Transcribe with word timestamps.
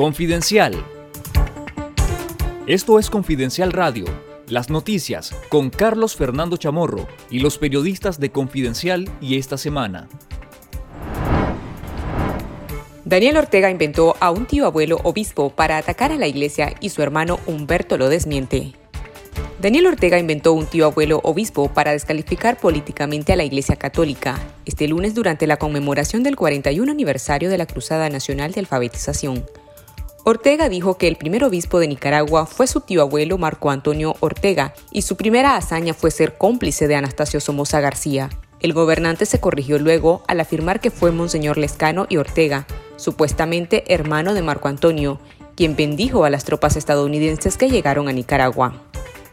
Confidencial. 0.00 0.82
Esto 2.66 2.98
es 2.98 3.10
Confidencial 3.10 3.70
Radio, 3.70 4.06
las 4.48 4.70
noticias 4.70 5.36
con 5.50 5.68
Carlos 5.68 6.16
Fernando 6.16 6.56
Chamorro 6.56 7.06
y 7.30 7.40
los 7.40 7.58
periodistas 7.58 8.18
de 8.18 8.32
Confidencial 8.32 9.10
y 9.20 9.36
esta 9.36 9.58
semana. 9.58 10.08
Daniel 13.04 13.36
Ortega 13.36 13.68
inventó 13.68 14.16
a 14.20 14.30
un 14.30 14.46
tío 14.46 14.64
abuelo 14.64 15.00
obispo 15.02 15.50
para 15.50 15.76
atacar 15.76 16.12
a 16.12 16.16
la 16.16 16.28
iglesia 16.28 16.74
y 16.80 16.88
su 16.88 17.02
hermano 17.02 17.38
Humberto 17.44 17.98
lo 17.98 18.08
desmiente. 18.08 18.72
Daniel 19.60 19.88
Ortega 19.88 20.18
inventó 20.18 20.54
un 20.54 20.64
tío 20.64 20.86
abuelo 20.86 21.20
obispo 21.24 21.68
para 21.74 21.92
descalificar 21.92 22.56
políticamente 22.56 23.34
a 23.34 23.36
la 23.36 23.44
Iglesia 23.44 23.76
Católica, 23.76 24.40
este 24.64 24.88
lunes 24.88 25.14
durante 25.14 25.46
la 25.46 25.58
conmemoración 25.58 26.22
del 26.22 26.36
41 26.36 26.90
aniversario 26.90 27.50
de 27.50 27.58
la 27.58 27.66
Cruzada 27.66 28.08
Nacional 28.08 28.52
de 28.52 28.60
Alfabetización. 28.60 29.44
Ortega 30.24 30.68
dijo 30.68 30.98
que 30.98 31.08
el 31.08 31.16
primer 31.16 31.44
obispo 31.44 31.78
de 31.78 31.88
Nicaragua 31.88 32.44
fue 32.44 32.66
su 32.66 32.80
tío 32.82 33.00
abuelo 33.00 33.38
Marco 33.38 33.70
Antonio 33.70 34.16
Ortega 34.20 34.74
y 34.90 35.02
su 35.02 35.16
primera 35.16 35.56
hazaña 35.56 35.94
fue 35.94 36.10
ser 36.10 36.36
cómplice 36.36 36.88
de 36.88 36.94
Anastasio 36.94 37.40
Somoza 37.40 37.80
García. 37.80 38.28
El 38.60 38.74
gobernante 38.74 39.24
se 39.24 39.40
corrigió 39.40 39.78
luego 39.78 40.22
al 40.28 40.40
afirmar 40.40 40.80
que 40.80 40.90
fue 40.90 41.10
Monseñor 41.10 41.56
Lescano 41.56 42.06
y 42.10 42.18
Ortega, 42.18 42.66
supuestamente 42.96 43.94
hermano 43.94 44.34
de 44.34 44.42
Marco 44.42 44.68
Antonio, 44.68 45.18
quien 45.56 45.74
bendijo 45.74 46.24
a 46.24 46.30
las 46.30 46.44
tropas 46.44 46.76
estadounidenses 46.76 47.56
que 47.56 47.70
llegaron 47.70 48.08
a 48.08 48.12
Nicaragua. 48.12 48.74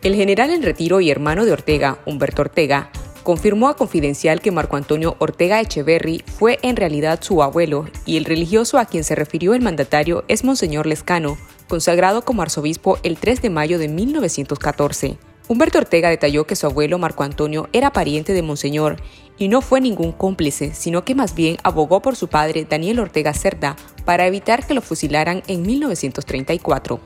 El 0.03 0.15
general 0.15 0.51
en 0.51 0.63
retiro 0.63 1.01
y 1.01 1.11
hermano 1.11 1.43
de 1.43 1.51
Ortega, 1.51 1.97
Humberto 2.05 2.43
Ortega, 2.43 2.91
confirmó 3.27 3.67
a 3.67 3.75
Confidencial 3.75 4.39
que 4.39 4.53
Marco 4.53 4.77
Antonio 4.77 5.17
Ortega 5.19 5.59
Echeverry 5.59 6.23
fue 6.25 6.59
en 6.61 6.77
realidad 6.77 7.19
su 7.21 7.43
abuelo 7.43 7.85
y 8.05 8.15
el 8.15 8.23
religioso 8.23 8.79
a 8.79 8.85
quien 8.85 9.03
se 9.03 9.15
refirió 9.15 9.53
el 9.53 9.61
mandatario 9.61 10.23
es 10.29 10.45
Monseñor 10.45 10.85
Lescano, 10.85 11.37
consagrado 11.67 12.21
como 12.21 12.41
arzobispo 12.41 12.99
el 13.03 13.17
3 13.17 13.41
de 13.41 13.49
mayo 13.49 13.79
de 13.79 13.89
1914. 13.89 15.17
Humberto 15.49 15.77
Ortega 15.77 16.09
detalló 16.09 16.47
que 16.47 16.55
su 16.55 16.67
abuelo 16.67 16.99
Marco 16.99 17.23
Antonio 17.23 17.67
era 17.73 17.91
pariente 17.91 18.31
de 18.31 18.43
Monseñor 18.43 18.95
y 19.37 19.49
no 19.49 19.59
fue 19.59 19.81
ningún 19.81 20.13
cómplice, 20.13 20.73
sino 20.73 21.03
que 21.03 21.13
más 21.13 21.35
bien 21.35 21.57
abogó 21.63 22.01
por 22.01 22.15
su 22.15 22.29
padre 22.29 22.65
Daniel 22.69 23.01
Ortega 23.01 23.33
Cerda 23.33 23.75
para 24.05 24.25
evitar 24.25 24.65
que 24.65 24.73
lo 24.73 24.81
fusilaran 24.81 25.43
en 25.47 25.63
1934. 25.63 27.01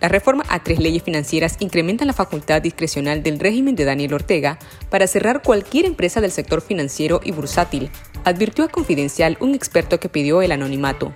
La 0.00 0.08
reforma 0.08 0.44
a 0.48 0.62
tres 0.62 0.78
leyes 0.78 1.02
financieras 1.02 1.56
incrementan 1.60 2.06
la 2.06 2.14
facultad 2.14 2.62
discrecional 2.62 3.22
del 3.22 3.38
régimen 3.38 3.76
de 3.76 3.84
Daniel 3.84 4.14
Ortega 4.14 4.58
para 4.88 5.06
cerrar 5.06 5.42
cualquier 5.42 5.84
empresa 5.84 6.22
del 6.22 6.30
sector 6.30 6.62
financiero 6.62 7.20
y 7.22 7.32
bursátil, 7.32 7.90
advirtió 8.24 8.64
a 8.64 8.68
Confidencial 8.68 9.36
un 9.40 9.54
experto 9.54 10.00
que 10.00 10.08
pidió 10.08 10.40
el 10.40 10.52
anonimato. 10.52 11.14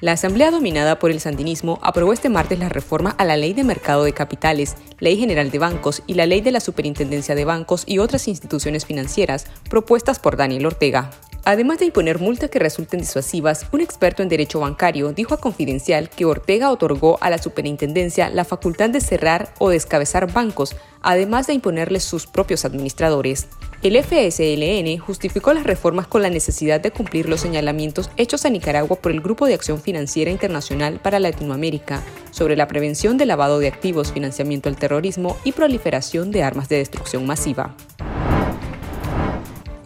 La 0.00 0.12
Asamblea 0.12 0.52
dominada 0.52 0.98
por 1.00 1.10
el 1.10 1.20
sandinismo 1.20 1.80
aprobó 1.82 2.12
este 2.12 2.28
martes 2.28 2.58
la 2.58 2.68
reforma 2.68 3.10
a 3.18 3.24
la 3.24 3.36
Ley 3.36 3.52
de 3.52 3.64
Mercado 3.64 4.04
de 4.04 4.12
Capitales, 4.12 4.76
Ley 5.00 5.16
General 5.16 5.50
de 5.50 5.58
Bancos 5.58 6.02
y 6.06 6.14
la 6.14 6.26
Ley 6.26 6.40
de 6.40 6.52
la 6.52 6.60
Superintendencia 6.60 7.34
de 7.34 7.44
Bancos 7.44 7.82
y 7.84 7.98
otras 7.98 8.28
instituciones 8.28 8.86
financieras 8.86 9.46
propuestas 9.68 10.20
por 10.20 10.36
Daniel 10.36 10.66
Ortega. 10.66 11.10
Además 11.48 11.78
de 11.78 11.86
imponer 11.86 12.18
multas 12.18 12.50
que 12.50 12.58
resulten 12.58 13.00
disuasivas, 13.00 13.64
un 13.72 13.80
experto 13.80 14.22
en 14.22 14.28
derecho 14.28 14.60
bancario 14.60 15.14
dijo 15.14 15.32
a 15.32 15.40
Confidencial 15.40 16.10
que 16.10 16.26
Ortega 16.26 16.70
otorgó 16.70 17.16
a 17.22 17.30
la 17.30 17.38
superintendencia 17.38 18.28
la 18.28 18.44
facultad 18.44 18.90
de 18.90 19.00
cerrar 19.00 19.54
o 19.58 19.70
descabezar 19.70 20.30
bancos, 20.30 20.76
además 21.00 21.46
de 21.46 21.54
imponerles 21.54 22.04
sus 22.04 22.26
propios 22.26 22.66
administradores. 22.66 23.48
El 23.82 23.96
FSLN 23.96 24.98
justificó 24.98 25.54
las 25.54 25.64
reformas 25.64 26.06
con 26.06 26.20
la 26.20 26.28
necesidad 26.28 26.82
de 26.82 26.90
cumplir 26.90 27.30
los 27.30 27.40
señalamientos 27.40 28.10
hechos 28.18 28.44
a 28.44 28.50
Nicaragua 28.50 28.96
por 28.96 29.10
el 29.10 29.22
Grupo 29.22 29.46
de 29.46 29.54
Acción 29.54 29.80
Financiera 29.80 30.30
Internacional 30.30 31.00
para 31.00 31.18
Latinoamérica 31.18 32.02
sobre 32.30 32.56
la 32.56 32.68
prevención 32.68 33.16
del 33.16 33.28
lavado 33.28 33.58
de 33.58 33.68
activos, 33.68 34.12
financiamiento 34.12 34.68
del 34.68 34.78
terrorismo 34.78 35.38
y 35.44 35.52
proliferación 35.52 36.30
de 36.30 36.42
armas 36.42 36.68
de 36.68 36.76
destrucción 36.76 37.24
masiva. 37.24 37.74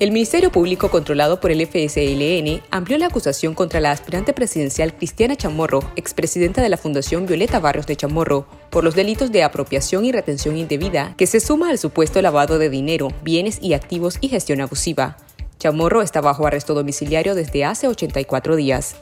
El 0.03 0.11
Ministerio 0.11 0.51
Público 0.51 0.91
controlado 0.91 1.39
por 1.39 1.53
el 1.53 1.65
FSLN 1.65 2.61
amplió 2.73 2.99
la 2.99 3.07
acusación 3.07 3.55
contra 3.55 3.79
la 3.79 3.93
aspirante 3.93 4.33
presidencial 4.33 4.97
Cristiana 4.97 5.37
Chamorro, 5.37 5.93
expresidenta 5.95 6.61
de 6.61 6.69
la 6.69 6.77
Fundación 6.77 7.25
Violeta 7.25 7.61
Barrios 7.61 7.87
de 7.87 7.95
Chamorro, 7.95 8.49
por 8.71 8.83
los 8.83 8.97
delitos 8.97 9.31
de 9.31 9.45
apropiación 9.45 10.05
y 10.05 10.11
retención 10.11 10.57
indebida, 10.57 11.15
que 11.17 11.29
se 11.29 11.39
suma 11.39 11.71
al 11.71 11.79
supuesto 11.79 12.21
lavado 12.21 12.59
de 12.59 12.69
dinero, 12.69 13.11
bienes 13.23 13.63
y 13.63 13.75
activos 13.75 14.19
y 14.21 14.29
gestión 14.29 14.61
abusiva. 14.61 15.19
Chamorro 15.61 16.03
está 16.03 16.21
bajo 16.21 16.49
arresto 16.49 16.75
domiciliario 16.75 17.37
desde 17.37 17.65
hace 17.65 17.87
84 17.87 18.57
días. 18.57 18.97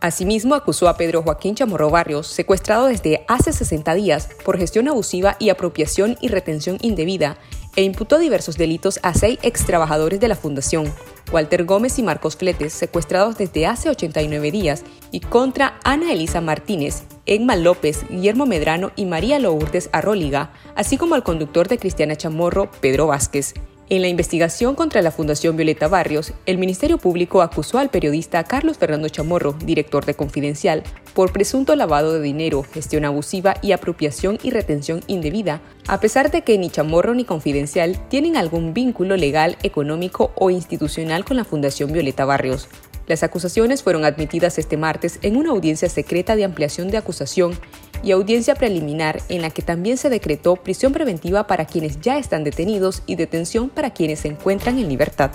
Asimismo, 0.00 0.54
acusó 0.54 0.88
a 0.88 0.96
Pedro 0.96 1.22
Joaquín 1.22 1.56
Chamorro 1.56 1.90
Barrios, 1.90 2.26
secuestrado 2.26 2.86
desde 2.86 3.24
hace 3.28 3.52
60 3.52 3.92
días 3.94 4.30
por 4.46 4.56
gestión 4.56 4.88
abusiva 4.88 5.36
y 5.38 5.50
apropiación 5.50 6.16
y 6.22 6.28
retención 6.28 6.78
indebida, 6.80 7.36
e 7.76 7.82
imputó 7.82 8.18
diversos 8.18 8.56
delitos 8.56 8.98
a 9.02 9.14
seis 9.14 9.38
ex 9.42 9.64
trabajadores 9.64 10.20
de 10.20 10.28
la 10.28 10.36
Fundación, 10.36 10.92
Walter 11.32 11.64
Gómez 11.64 11.98
y 11.98 12.02
Marcos 12.02 12.36
Fletes, 12.36 12.72
secuestrados 12.72 13.36
desde 13.36 13.66
hace 13.66 13.88
89 13.90 14.50
días, 14.50 14.84
y 15.10 15.20
contra 15.20 15.78
Ana 15.84 16.12
Elisa 16.12 16.40
Martínez, 16.40 17.04
Egma 17.26 17.56
López, 17.56 18.04
Guillermo 18.08 18.46
Medrano 18.46 18.90
y 18.96 19.04
María 19.04 19.38
Lourdes 19.38 19.90
Arróliga, 19.92 20.52
así 20.74 20.96
como 20.96 21.14
al 21.14 21.22
conductor 21.22 21.68
de 21.68 21.78
Cristiana 21.78 22.16
Chamorro, 22.16 22.70
Pedro 22.80 23.06
Vázquez, 23.06 23.54
en 23.90 24.02
la 24.02 24.08
investigación 24.08 24.74
contra 24.74 25.00
la 25.00 25.10
Fundación 25.10 25.56
Violeta 25.56 25.88
Barrios, 25.88 26.34
el 26.44 26.58
Ministerio 26.58 26.98
Público 26.98 27.40
acusó 27.40 27.78
al 27.78 27.88
periodista 27.88 28.44
Carlos 28.44 28.76
Fernando 28.76 29.08
Chamorro, 29.08 29.54
director 29.64 30.04
de 30.04 30.12
Confidencial, 30.12 30.82
por 31.14 31.32
presunto 31.32 31.74
lavado 31.74 32.12
de 32.12 32.20
dinero, 32.20 32.62
gestión 32.62 33.06
abusiva 33.06 33.54
y 33.62 33.72
apropiación 33.72 34.38
y 34.42 34.50
retención 34.50 35.00
indebida, 35.06 35.62
a 35.86 36.00
pesar 36.00 36.30
de 36.30 36.42
que 36.42 36.58
ni 36.58 36.68
Chamorro 36.68 37.14
ni 37.14 37.24
Confidencial 37.24 37.98
tienen 38.08 38.36
algún 38.36 38.74
vínculo 38.74 39.16
legal, 39.16 39.56
económico 39.62 40.32
o 40.34 40.50
institucional 40.50 41.24
con 41.24 41.38
la 41.38 41.44
Fundación 41.44 41.90
Violeta 41.90 42.26
Barrios. 42.26 42.68
Las 43.06 43.22
acusaciones 43.22 43.82
fueron 43.82 44.04
admitidas 44.04 44.58
este 44.58 44.76
martes 44.76 45.18
en 45.22 45.36
una 45.36 45.50
audiencia 45.50 45.88
secreta 45.88 46.36
de 46.36 46.44
ampliación 46.44 46.90
de 46.90 46.98
acusación 46.98 47.58
y 48.02 48.12
audiencia 48.12 48.54
preliminar 48.54 49.20
en 49.28 49.42
la 49.42 49.50
que 49.50 49.62
también 49.62 49.96
se 49.96 50.10
decretó 50.10 50.56
prisión 50.56 50.92
preventiva 50.92 51.46
para 51.46 51.66
quienes 51.66 52.00
ya 52.00 52.18
están 52.18 52.44
detenidos 52.44 53.02
y 53.06 53.16
detención 53.16 53.68
para 53.68 53.90
quienes 53.92 54.20
se 54.20 54.28
encuentran 54.28 54.78
en 54.78 54.88
libertad. 54.88 55.30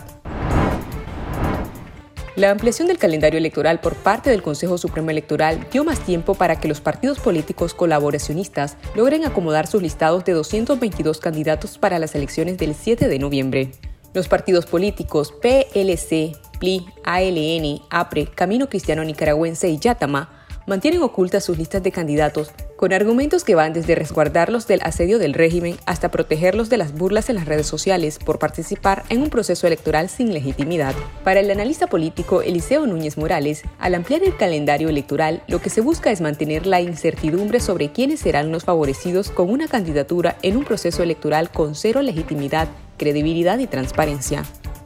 La 2.36 2.50
ampliación 2.50 2.88
del 2.88 2.98
calendario 2.98 3.38
electoral 3.38 3.80
por 3.80 3.94
parte 3.94 4.32
del 4.32 4.42
Consejo 4.42 4.80
Supremo 4.80 5.12
Electoral 5.12 5.68
dio 5.72 5.84
más 5.84 6.00
tiempo 6.00 6.34
para 6.34 6.60
que 6.60 6.68
los 6.68 6.82
partidos 6.82 7.20
políticos 7.20 7.76
colaboracionistas 7.76 8.76
logren 8.96 9.24
acomodar 9.24 9.68
sus 9.68 9.84
listados 9.84 10.26
de 10.26 10.34
222 10.34 11.20
candidatos 11.20 11.78
para 11.78 12.00
las 12.00 12.16
elecciones 12.16 12.58
del 12.58 12.74
7 12.74 13.08
de 13.08 13.20
noviembre. 13.20 13.72
Los 14.16 14.28
partidos 14.28 14.66
políticos 14.66 15.32
PLC, 15.32 16.36
PLI, 16.60 16.86
ALN, 17.04 17.82
APRE, 17.92 18.26
Camino 18.26 18.68
Cristiano 18.68 19.04
Nicaragüense 19.04 19.70
y 19.70 19.78
Yatama 19.78 20.43
mantienen 20.66 21.02
ocultas 21.02 21.44
sus 21.44 21.58
listas 21.58 21.84
de 21.84 21.92
candidatos 21.92 22.52
con 22.84 22.92
argumentos 22.92 23.44
que 23.44 23.56
van 23.56 23.72
desde 23.72 23.96
resguardarlos 23.96 24.68
del 24.68 24.82
asedio 24.82 25.18
del 25.18 25.34
régimen 25.34 25.78
hasta 25.86 26.12
protegerlos 26.12 26.70
de 26.70 26.76
las 26.78 26.94
burlas 26.94 27.30
en 27.30 27.36
las 27.36 27.46
redes 27.46 27.66
sociales 27.66 28.20
por 28.20 28.40
participar 28.40 29.04
en 29.08 29.22
un 29.22 29.30
proceso 29.30 29.68
electoral 29.68 30.10
sin 30.10 30.34
legitimidad. 30.34 30.94
Para 31.24 31.40
el 31.40 31.50
analista 31.50 31.88
político 31.88 32.42
Eliseo 32.42 32.86
Núñez 32.86 33.18
Morales, 33.18 33.64
al 33.80 33.96
ampliar 33.96 34.24
el 34.24 34.36
calendario 34.36 34.90
electoral, 34.90 35.44
lo 35.48 35.62
que 35.62 35.70
se 35.70 35.82
busca 35.82 36.12
es 36.12 36.20
mantener 36.20 36.68
la 36.68 36.82
incertidumbre 36.82 37.60
sobre 37.62 37.92
quiénes 37.92 38.20
serán 38.20 38.52
los 38.52 38.66
favorecidos 38.66 39.30
con 39.30 39.50
una 39.50 39.68
candidatura 39.68 40.38
en 40.42 40.58
un 40.58 40.66
proceso 40.66 41.04
electoral 41.04 41.52
con 41.52 41.76
cero 41.76 42.02
legitimidad, 42.02 42.68
credibilidad 42.98 43.60
y 43.60 43.68
transparencia. 43.68 44.44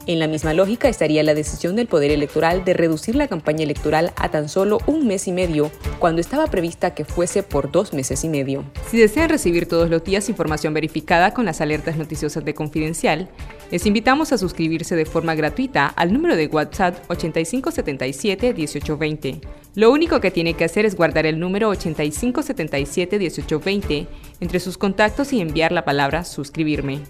En 0.08 0.18
la 0.18 0.26
misma 0.26 0.52
lógica 0.54 0.88
estaría 0.88 1.22
la 1.22 1.34
decisión 1.34 1.76
del 1.76 1.86
Poder 1.86 2.10
Electoral 2.10 2.64
de 2.64 2.72
reducir 2.72 3.14
la 3.14 3.28
campaña 3.28 3.64
electoral 3.64 4.14
a 4.16 4.30
tan 4.30 4.48
solo 4.48 4.78
un 4.86 5.06
mes 5.06 5.28
y 5.28 5.32
medio, 5.32 5.70
cuando 5.98 6.22
estaba 6.22 6.46
prevista 6.46 6.94
que 6.94 7.04
fuese 7.04 7.42
por 7.42 7.70
dos 7.70 7.92
meses 7.92 8.24
y 8.24 8.30
medio. 8.30 8.64
Si 8.90 8.96
desean 8.96 9.28
recibir 9.28 9.68
todos 9.68 9.90
los 9.90 10.02
días 10.02 10.30
información 10.30 10.72
verificada 10.72 11.34
con 11.34 11.44
las 11.44 11.60
alertas 11.60 11.98
noticiosas 11.98 12.42
de 12.42 12.54
Confidencial, 12.54 13.28
les 13.70 13.84
invitamos 13.84 14.32
a 14.32 14.38
suscribirse 14.38 14.96
de 14.96 15.04
forma 15.04 15.34
gratuita 15.34 15.88
al 15.88 16.10
número 16.10 16.36
de 16.36 16.46
WhatsApp 16.46 17.06
8577-1820. 17.08 19.42
Lo 19.74 19.92
único 19.92 20.22
que 20.22 20.30
tiene 20.30 20.54
que 20.54 20.64
hacer 20.64 20.86
es 20.86 20.96
guardar 20.96 21.26
el 21.26 21.38
número 21.38 21.70
8577-1820 21.74 24.06
entre 24.40 24.58
sus 24.58 24.78
contactos 24.78 25.34
y 25.34 25.42
enviar 25.42 25.70
la 25.70 25.84
palabra 25.84 26.24
suscribirme. 26.24 27.02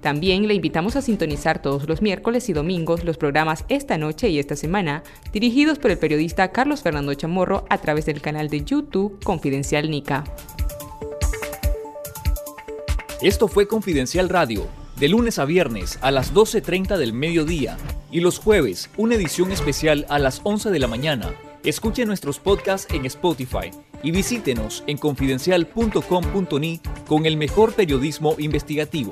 También 0.00 0.46
le 0.46 0.54
invitamos 0.54 0.96
a 0.96 1.02
sintonizar 1.02 1.60
todos 1.60 1.88
los 1.88 2.02
miércoles 2.02 2.48
y 2.48 2.52
domingos 2.52 3.04
los 3.04 3.16
programas 3.16 3.64
Esta 3.68 3.98
Noche 3.98 4.28
y 4.28 4.38
Esta 4.38 4.56
Semana, 4.56 5.02
dirigidos 5.32 5.78
por 5.78 5.90
el 5.90 5.98
periodista 5.98 6.52
Carlos 6.52 6.82
Fernando 6.82 7.14
Chamorro 7.14 7.64
a 7.70 7.78
través 7.78 8.06
del 8.06 8.20
canal 8.20 8.48
de 8.48 8.64
YouTube 8.64 9.22
Confidencial 9.24 9.90
Nica. 9.90 10.24
Esto 13.22 13.48
fue 13.48 13.66
Confidencial 13.66 14.28
Radio, 14.28 14.66
de 14.98 15.08
lunes 15.08 15.38
a 15.38 15.44
viernes 15.44 15.98
a 16.02 16.10
las 16.10 16.34
12.30 16.34 16.96
del 16.98 17.12
mediodía 17.12 17.76
y 18.10 18.20
los 18.20 18.38
jueves 18.38 18.90
una 18.96 19.14
edición 19.14 19.52
especial 19.52 20.06
a 20.08 20.18
las 20.18 20.40
11 20.44 20.70
de 20.70 20.78
la 20.78 20.86
mañana 20.86 21.34
Escuche 21.66 22.06
nuestros 22.06 22.38
podcasts 22.38 22.86
en 22.94 23.06
Spotify 23.06 23.72
y 24.00 24.12
visítenos 24.12 24.84
en 24.86 24.98
confidencial.com.ni 24.98 26.80
con 27.08 27.26
el 27.26 27.36
mejor 27.36 27.74
periodismo 27.74 28.36
investigativo. 28.38 29.10